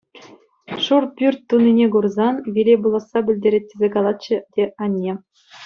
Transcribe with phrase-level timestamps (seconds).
[0.83, 5.13] Шур пӳрт тунине курсан виле пуласса пӗлтерет тесе калатчӗ те анне.